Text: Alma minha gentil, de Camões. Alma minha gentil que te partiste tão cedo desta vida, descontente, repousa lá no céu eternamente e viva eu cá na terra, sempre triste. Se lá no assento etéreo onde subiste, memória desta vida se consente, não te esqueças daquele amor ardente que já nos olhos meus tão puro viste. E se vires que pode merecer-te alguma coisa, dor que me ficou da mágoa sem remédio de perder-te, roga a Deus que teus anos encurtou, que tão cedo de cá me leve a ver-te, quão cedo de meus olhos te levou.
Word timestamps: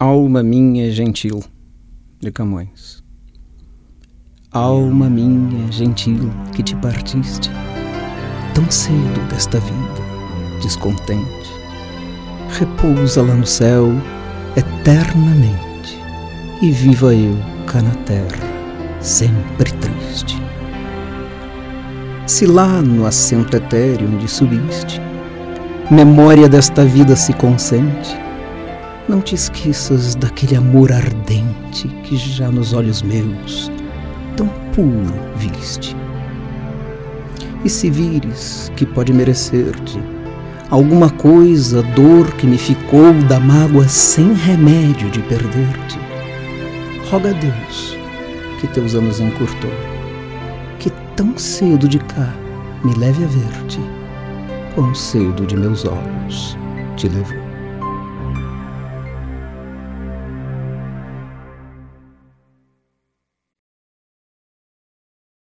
Alma 0.00 0.44
minha 0.44 0.92
gentil, 0.92 1.42
de 2.20 2.30
Camões. 2.30 3.02
Alma 4.52 5.10
minha 5.10 5.72
gentil 5.72 6.30
que 6.54 6.62
te 6.62 6.76
partiste 6.76 7.50
tão 8.54 8.70
cedo 8.70 9.28
desta 9.28 9.58
vida, 9.58 10.60
descontente, 10.62 11.50
repousa 12.50 13.22
lá 13.22 13.34
no 13.34 13.44
céu 13.44 13.88
eternamente 14.56 15.98
e 16.62 16.70
viva 16.70 17.12
eu 17.12 17.36
cá 17.66 17.82
na 17.82 17.96
terra, 18.04 19.00
sempre 19.00 19.72
triste. 19.72 20.40
Se 22.24 22.46
lá 22.46 22.80
no 22.80 23.04
assento 23.04 23.56
etéreo 23.56 24.08
onde 24.08 24.28
subiste, 24.28 25.00
memória 25.90 26.48
desta 26.48 26.84
vida 26.84 27.16
se 27.16 27.32
consente, 27.32 28.27
não 29.08 29.22
te 29.22 29.34
esqueças 29.34 30.14
daquele 30.14 30.54
amor 30.54 30.92
ardente 30.92 31.88
que 32.04 32.16
já 32.16 32.50
nos 32.50 32.74
olhos 32.74 33.00
meus 33.00 33.70
tão 34.36 34.48
puro 34.74 35.14
viste. 35.36 35.96
E 37.64 37.70
se 37.70 37.90
vires 37.90 38.70
que 38.76 38.84
pode 38.84 39.12
merecer-te 39.12 39.98
alguma 40.70 41.08
coisa, 41.08 41.82
dor 41.82 42.30
que 42.32 42.46
me 42.46 42.58
ficou 42.58 43.12
da 43.28 43.40
mágoa 43.40 43.88
sem 43.88 44.34
remédio 44.34 45.10
de 45.10 45.20
perder-te, 45.22 45.98
roga 47.10 47.30
a 47.30 47.32
Deus 47.32 47.96
que 48.60 48.66
teus 48.68 48.94
anos 48.94 49.20
encurtou, 49.20 49.70
que 50.78 50.90
tão 51.16 51.36
cedo 51.38 51.88
de 51.88 51.98
cá 51.98 52.34
me 52.84 52.94
leve 52.94 53.24
a 53.24 53.28
ver-te, 53.28 53.80
quão 54.74 54.94
cedo 54.94 55.46
de 55.46 55.56
meus 55.56 55.84
olhos 55.84 56.56
te 56.96 57.08
levou. 57.08 57.47